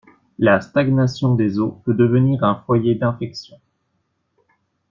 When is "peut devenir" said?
1.85-2.43